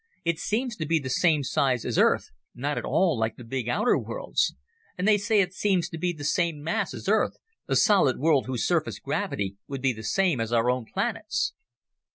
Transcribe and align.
It 0.25 0.39
seems 0.39 0.75
to 0.77 0.87
be 0.87 0.97
the 0.97 1.11
same 1.11 1.43
size 1.43 1.85
as 1.85 1.99
Earth 1.99 2.31
not 2.55 2.75
at 2.75 2.85
all 2.85 3.19
like 3.19 3.35
the 3.35 3.43
big 3.43 3.69
outer 3.69 3.99
worlds. 3.99 4.55
And 4.97 5.07
they 5.07 5.19
say 5.19 5.41
it 5.41 5.53
seems 5.53 5.89
to 5.89 5.97
be 5.99 6.11
the 6.11 6.23
same 6.23 6.63
mass 6.63 6.95
as 6.95 7.07
Earth 7.07 7.37
a 7.67 7.75
solid 7.75 8.17
world 8.17 8.47
whose 8.47 8.65
surface 8.67 8.97
gravity 8.97 9.57
would 9.67 9.83
be 9.83 9.93
the 9.93 10.01
same 10.01 10.39
as 10.39 10.51
our 10.51 10.71
own 10.71 10.85
planet's." 10.91 11.53